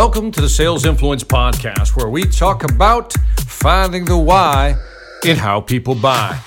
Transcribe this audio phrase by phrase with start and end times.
[0.00, 4.76] Welcome to the Sales Influence Podcast, where we talk about finding the why
[5.26, 6.40] in how people buy.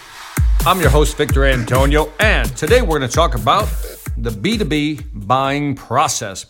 [0.65, 3.67] I'm your host, Victor Antonio, and today we're going to talk about
[4.17, 6.47] the B2B buying process.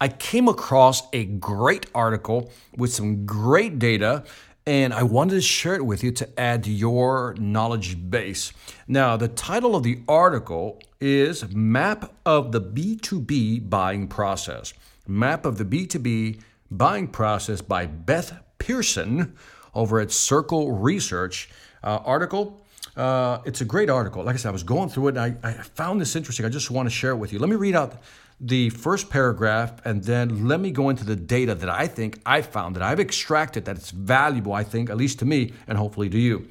[0.00, 4.22] I came across a great article with some great data,
[4.64, 8.52] and I wanted to share it with you to add to your knowledge base.
[8.86, 14.72] Now, the title of the article is Map of the B2B Buying Process.
[15.06, 16.40] Map of the B2B
[16.70, 19.36] Buying Process by Beth Pearson
[19.74, 21.50] over at Circle Research.
[21.82, 22.64] Uh, article.
[22.96, 24.24] Uh, it's a great article.
[24.24, 26.46] Like I said, I was going through it and I, I found this interesting.
[26.46, 27.38] I just want to share it with you.
[27.38, 28.00] Let me read out
[28.40, 32.40] the first paragraph and then let me go into the data that I think I
[32.40, 36.08] found, that I've extracted, that it's valuable, I think, at least to me and hopefully
[36.08, 36.48] to you.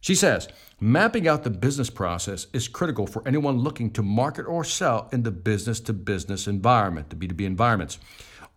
[0.00, 0.48] She says,
[0.80, 5.24] Mapping out the business process is critical for anyone looking to market or sell in
[5.24, 7.98] the business to business environment, the B2B environments.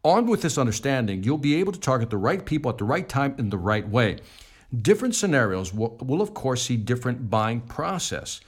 [0.04, 3.10] Armed with this understanding, you'll be able to target the right people at the right
[3.10, 4.18] time in the right way.
[4.82, 8.40] Different scenarios will, will of course, see different buying process.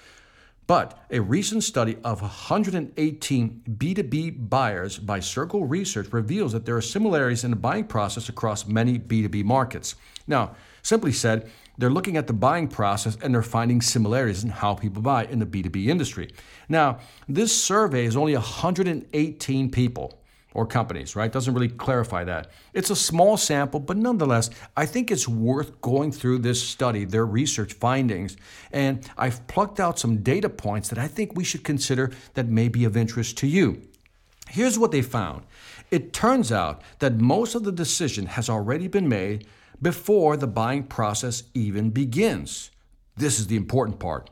[0.67, 6.81] But a recent study of 118 B2B buyers by Circle Research reveals that there are
[6.81, 9.95] similarities in the buying process across many B2B markets.
[10.25, 14.75] Now, simply said, they're looking at the buying process and they're finding similarities in how
[14.75, 16.31] people buy in the B2B industry.
[16.69, 20.19] Now, this survey is only 118 people
[20.53, 21.31] or companies, right?
[21.31, 22.51] Doesn't really clarify that.
[22.73, 27.25] It's a small sample, but nonetheless, I think it's worth going through this study, their
[27.25, 28.37] research findings,
[28.71, 32.67] and I've plucked out some data points that I think we should consider that may
[32.67, 33.81] be of interest to you.
[34.49, 35.43] Here's what they found.
[35.89, 39.47] It turns out that most of the decision has already been made
[39.83, 42.71] before the buying process even begins.
[43.15, 44.29] This is the important part.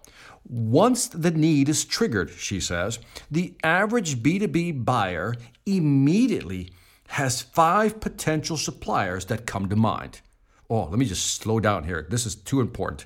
[0.47, 2.99] Once the need is triggered, she says,
[3.29, 5.35] the average B2B buyer
[5.65, 6.71] immediately
[7.09, 10.21] has five potential suppliers that come to mind.
[10.69, 12.07] Oh, let me just slow down here.
[12.09, 13.05] This is too important.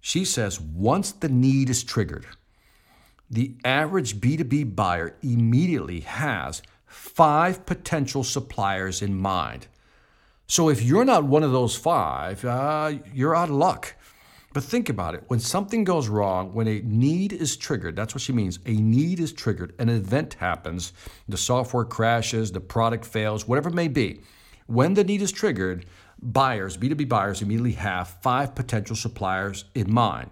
[0.00, 2.26] She says once the need is triggered,
[3.30, 9.66] the average B2B buyer immediately has five potential suppliers in mind.
[10.46, 13.94] So if you're not one of those five, uh, you're out of luck.
[14.52, 15.24] But think about it.
[15.26, 18.60] When something goes wrong, when a need is triggered, that's what she means.
[18.66, 20.92] A need is triggered, an event happens,
[21.28, 24.20] the software crashes, the product fails, whatever it may be.
[24.66, 25.86] When the need is triggered,
[26.22, 30.30] buyers, B2B buyers, immediately have five potential suppliers in mind.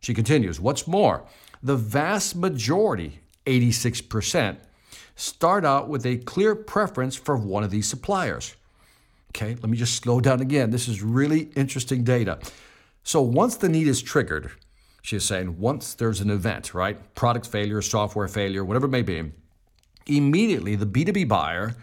[0.00, 1.26] She continues, what's more,
[1.62, 4.56] the vast majority, 86%,
[5.14, 8.54] start out with a clear preference for one of these suppliers.
[9.30, 10.70] Okay, let me just slow down again.
[10.70, 12.38] This is really interesting data.
[13.02, 14.50] So once the need is triggered,
[15.02, 17.14] she's saying once there's an event, right?
[17.14, 19.32] Product failure, software failure, whatever it may be,
[20.06, 21.74] immediately the B2B buyer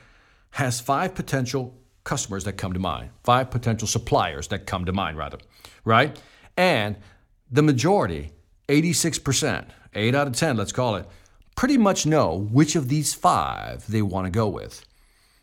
[0.51, 5.17] has five potential customers that come to mind, five potential suppliers that come to mind,
[5.17, 5.38] rather,
[5.83, 6.22] right?
[6.56, 6.97] And
[7.51, 8.31] the majority,
[8.69, 11.07] 86%, 8 out of 10, let's call it,
[11.56, 14.85] pretty much know which of these five they want to go with.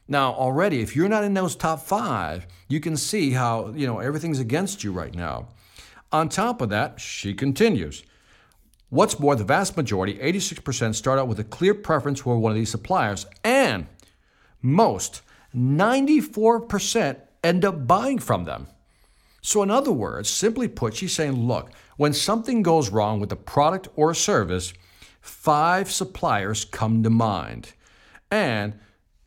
[0.09, 3.99] Now, already, if you're not in those top five, you can see how, you know,
[3.99, 5.49] everything's against you right now.
[6.11, 8.03] On top of that, she continues.
[8.91, 12.57] What's more, the vast majority, 86%, start out with a clear preference for one of
[12.57, 13.87] these suppliers, and
[14.61, 15.23] most,
[15.57, 18.67] 94%, end up buying from them.
[19.41, 23.37] So, in other words, simply put, she's saying, look, when something goes wrong with a
[23.37, 24.73] product or a service,
[25.21, 27.73] five suppliers come to mind.
[28.31, 28.79] And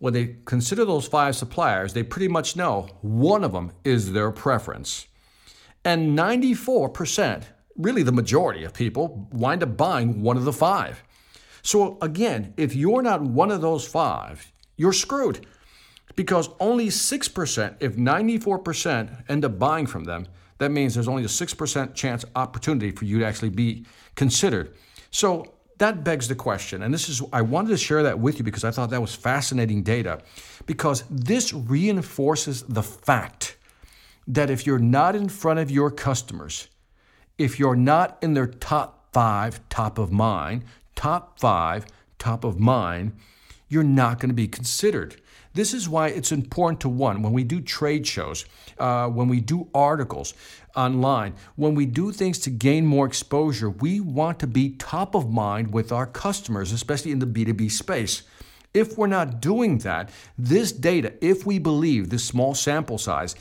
[0.06, 4.30] when they consider those five suppliers, they pretty much know one of them is their
[4.30, 5.08] preference.
[5.84, 7.46] And 94%,
[7.76, 11.04] really the majority of people, wind up buying one of the five.
[11.64, 15.48] So again, if you're not one of those five, you're screwed.
[16.16, 20.28] Because only 6%, if 94% end up buying from them,
[20.60, 24.76] that means there's only a 6% chance opportunity for you to actually be considered.
[25.10, 28.44] So that begs the question, and this is I wanted to share that with you
[28.44, 30.22] because I thought that was fascinating data,
[30.66, 33.58] because this reinforces the fact
[34.28, 36.70] that if you're not in front of your customers,
[37.38, 40.64] if you're not in their top five, top of mind,
[40.96, 41.86] top five,
[42.18, 43.14] top of mind,
[43.68, 45.22] you're not going to be considered.
[45.56, 48.46] This is why it's important to one, when we do trade shows,
[48.78, 50.34] uh, when we do articles
[50.76, 55.32] online, when we do things to gain more exposure, we want to be top of
[55.32, 58.24] mind with our customers, especially in the B2B space.
[58.74, 63.36] If we're not doing that, this data, if we believe this small sample size,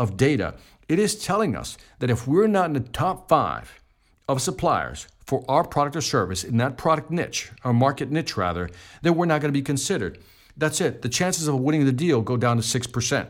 [0.00, 0.54] of data,
[0.88, 3.78] it is telling us that if we're not in the top five
[4.26, 8.70] of suppliers for our product or service in that product niche, or market niche rather,
[9.02, 10.18] then we're not going to be considered.
[10.60, 11.00] That's it.
[11.00, 13.26] The chances of winning the deal go down to 6%,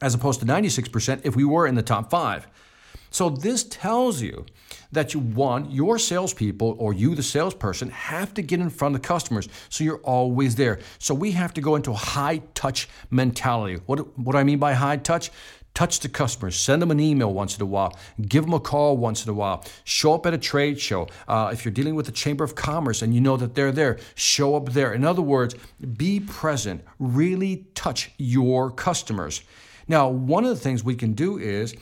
[0.00, 2.48] as opposed to 96% if we were in the top five.
[3.10, 4.46] So this tells you
[4.90, 9.02] that you want your salespeople or you, the salesperson, have to get in front of
[9.02, 10.78] the customers so you're always there.
[10.98, 13.80] So we have to go into a high touch mentality.
[13.84, 15.30] What, what do I mean by high touch?
[15.74, 18.96] Touch the customers, send them an email once in a while, give them a call
[18.96, 21.08] once in a while, show up at a trade show.
[21.26, 23.98] Uh, if you're dealing with the Chamber of Commerce and you know that they're there,
[24.14, 24.92] show up there.
[24.92, 25.56] In other words,
[25.96, 29.42] be present, really touch your customers.
[29.88, 31.74] Now, one of the things we can do is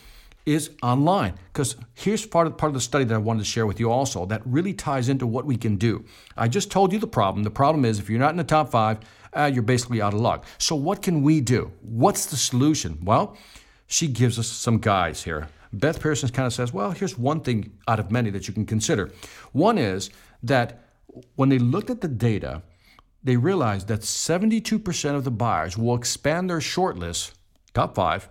[0.45, 3.65] is online because here's part of part of the study that I wanted to share
[3.65, 6.05] with you also that really ties into what we can do.
[6.37, 7.45] I just told you the problem.
[7.45, 8.99] The problem is if you're not in the top five,
[9.35, 10.45] uh, you're basically out of luck.
[10.59, 11.71] So what can we do?
[11.83, 12.99] What's the solution?
[13.05, 13.37] Well,
[13.93, 15.49] she gives us some guides here.
[15.71, 18.65] Beth Pearson kind of says, well, here's one thing out of many that you can
[18.65, 19.11] consider.
[19.53, 20.09] One is
[20.43, 20.81] that
[21.37, 22.63] when they looked at the data,
[23.23, 27.33] they realized that 72% of the buyers will expand their shortlist,
[27.75, 28.31] top five,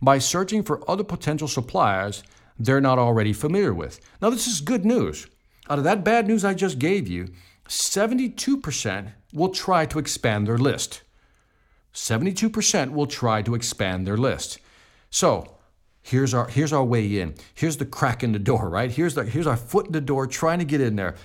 [0.00, 2.22] by searching for other potential suppliers
[2.56, 4.00] they're not already familiar with.
[4.20, 5.26] Now, this is good news.
[5.68, 7.28] Out of that bad news I just gave you,
[7.68, 11.02] 72% will try to expand their list.
[11.92, 14.60] 72% will try to expand their list.
[15.12, 15.58] So,
[16.00, 17.34] here's our here's our way in.
[17.54, 18.90] Here's the crack in the door, right?
[18.90, 21.16] Here's the here's our foot in the door trying to get in there.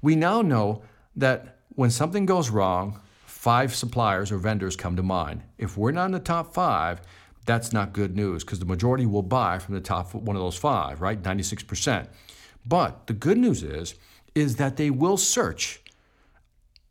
[0.00, 0.82] We now know
[1.16, 5.42] that when something goes wrong, five suppliers or vendors come to mind.
[5.58, 7.00] If we're not in the top 5,
[7.44, 10.56] that's not good news because the majority will buy from the top one of those
[10.56, 11.20] five, right?
[11.20, 12.06] 96%.
[12.64, 13.96] But the good news is,
[14.36, 15.80] is that they will search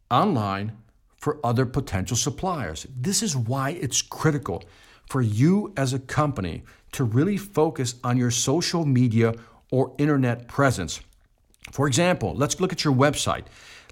[0.09, 0.73] online
[1.15, 2.85] for other potential suppliers.
[2.93, 4.63] This is why it's critical
[5.11, 6.63] for you as a company
[6.93, 9.33] to really focus on your social media
[9.69, 11.01] or internet presence.
[11.73, 13.43] For example, let's look at your website.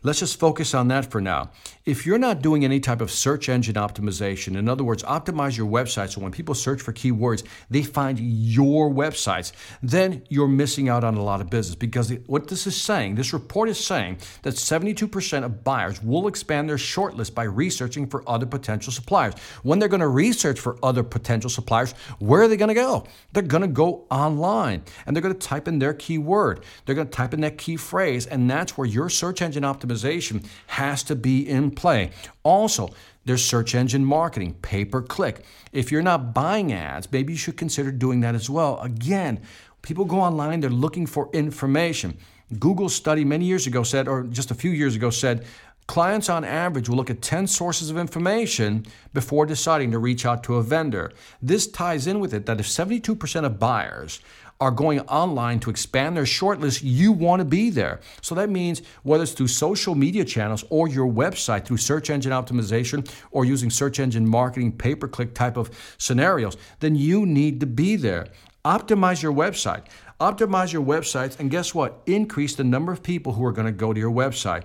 [0.02, 1.52] Let's just focus on that for now.
[1.86, 5.68] If you're not doing any type of search engine optimization, in other words, optimize your
[5.68, 9.52] website so when people search for keywords, they find your websites,
[9.84, 13.34] then you're missing out on a lot of business because what this is saying, this
[13.34, 18.46] report is saying that 72% of buyers will expand their shortlist by researching for other
[18.46, 19.34] potential suppliers.
[19.64, 23.06] When they're going to research for other potential suppliers, where are they going to go?
[23.34, 26.64] They're going to go online and they're going to type in their keyword.
[26.86, 29.89] They're going to type in that key phrase, and that's where your search engine optimization
[29.90, 32.12] optimization has to be in play.
[32.44, 32.90] Also,
[33.26, 35.44] there's search engine marketing, pay per click.
[35.72, 38.80] If you're not buying ads, maybe you should consider doing that as well.
[38.82, 39.42] Again,
[39.82, 42.18] people go online, they're looking for information.
[42.58, 45.46] Google study many years ago said, or just a few years ago said,
[45.86, 50.44] clients on average will look at 10 sources of information before deciding to reach out
[50.44, 51.12] to a vendor.
[51.42, 54.20] This ties in with it that if 72% of buyers
[54.60, 58.02] are going online to expand their shortlist, you want to be there.
[58.22, 62.34] So that means whether it's through social media channels or your website through search engine
[62.34, 67.62] optimization or using search engine marketing, pay per click type of scenarios, then you need
[67.62, 68.28] to be there.
[68.66, 69.86] Optimize your website.
[70.20, 72.02] Optimize your websites, and guess what?
[72.06, 74.64] Increase the number of people who are going to go to your website.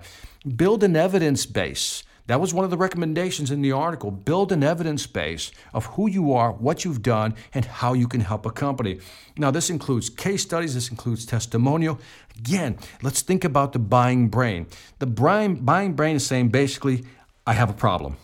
[0.56, 2.02] Build an evidence base.
[2.26, 4.10] That was one of the recommendations in the article.
[4.10, 8.20] Build an evidence base of who you are, what you've done, and how you can
[8.20, 9.00] help a company.
[9.36, 12.00] Now, this includes case studies, this includes testimonial.
[12.38, 14.66] Again, let's think about the buying brain.
[15.00, 17.04] The buying, brain is saying basically,
[17.46, 18.16] I have a problem.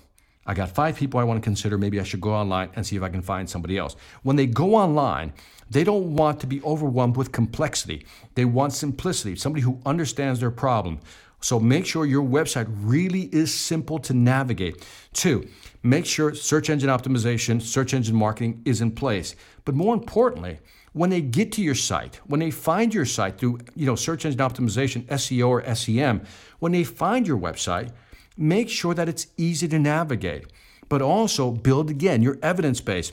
[0.47, 1.77] I got five people I want to consider.
[1.77, 3.97] Maybe I should go online and see if I can find somebody else.
[4.23, 5.35] When they go online,
[5.69, 8.07] they don't want to be overwhelmed with complexity.
[8.35, 11.01] They want simplicity, somebody who understands their problem,
[11.41, 14.87] so make sure your website really is simple to navigate.
[15.13, 15.49] Two,
[15.83, 19.35] make sure search engine optimization, search engine marketing is in place.
[19.65, 20.59] But more importantly,
[20.93, 24.25] when they get to your site, when they find your site through you know search
[24.25, 26.23] engine optimization, SEO or SEM,
[26.59, 27.91] when they find your website,
[28.37, 30.47] make sure that it's easy to navigate.
[30.89, 33.13] But also build again your evidence base.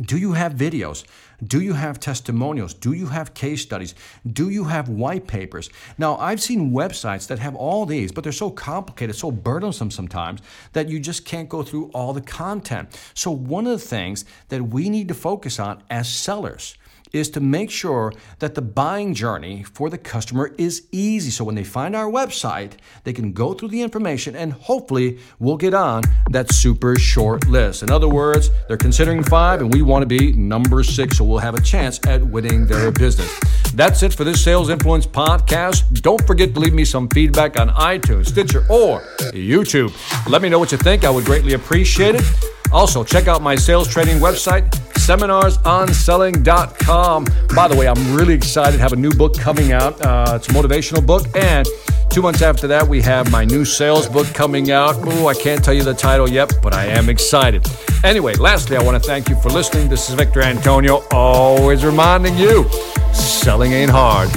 [0.00, 1.04] Do you have videos?
[1.44, 2.72] Do you have testimonials?
[2.72, 3.96] Do you have case studies?
[4.32, 5.70] Do you have white papers?
[5.98, 10.40] Now, I've seen websites that have all these, but they're so complicated, so burdensome sometimes
[10.72, 12.96] that you just can't go through all the content.
[13.14, 16.76] So, one of the things that we need to focus on as sellers
[17.12, 21.30] is to make sure that the buying journey for the customer is easy.
[21.30, 22.72] So when they find our website,
[23.04, 27.82] they can go through the information and hopefully we'll get on that super short list.
[27.82, 31.38] In other words, they're considering five and we want to be number six, so we'll
[31.38, 33.38] have a chance at winning their business.
[33.74, 36.02] That's it for this Sales Influence podcast.
[36.02, 39.92] Don't forget to leave me some feedback on iTunes, Stitcher, or YouTube.
[40.28, 41.04] Let me know what you think.
[41.04, 42.57] I would greatly appreciate it.
[42.72, 47.24] Also, check out my sales training website, seminarsonselling.com.
[47.54, 48.78] By the way, I'm really excited.
[48.78, 50.04] I have a new book coming out.
[50.04, 51.66] Uh, it's a motivational book, and
[52.10, 54.96] Two months after that, we have my new sales book coming out.
[55.06, 57.66] Ooh, I can't tell you the title yet, but I am excited.
[58.02, 59.88] Anyway, lastly, I want to thank you for listening.
[59.88, 62.68] This is Victor Antonio, always reminding you
[63.12, 64.30] selling ain't hard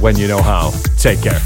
[0.00, 0.72] when you know how.
[0.96, 1.40] Take care.